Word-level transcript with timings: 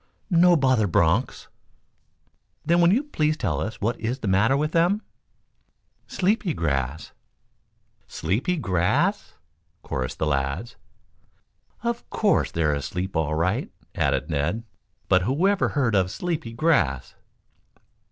"No 0.31 0.55
bother 0.55 0.87
bronchs." 0.87 1.47
"Then 2.65 2.81
will 2.81 2.91
you 2.91 3.03
please 3.03 3.37
tell 3.37 3.61
us 3.61 3.79
what 3.79 3.99
is 3.99 4.17
the 4.17 4.27
matter 4.27 4.57
with 4.57 4.71
them?" 4.71 5.03
"Sleepy 6.07 6.55
grass!" 6.55 7.11
"Sleepy 8.07 8.57
grass?" 8.57 9.33
chorused 9.83 10.17
the 10.17 10.25
lads. 10.25 10.75
"Of 11.83 12.09
course 12.09 12.49
they're 12.49 12.73
asleep 12.73 13.15
all 13.15 13.35
right," 13.35 13.69
added 13.93 14.27
Ned. 14.27 14.63
"But 15.07 15.21
whoever 15.21 15.69
heard 15.69 15.93
of 15.93 16.09
sleepy 16.09 16.53
grass?" 16.53 17.13